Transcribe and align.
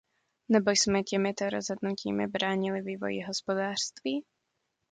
Nebo 0.49 0.71
jsme 0.71 1.03
těmito 1.03 1.49
rozhodnutími 1.49 2.27
bránili 2.27 2.81
vývoji 2.81 3.23
hospodářství? 3.23 4.23